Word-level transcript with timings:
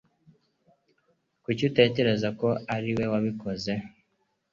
Kuki 1.43 1.61
utekereza 1.69 2.27
ko 2.39 2.47
ari 2.75 2.91
we 2.97 3.05
wabikoze? 3.11 3.71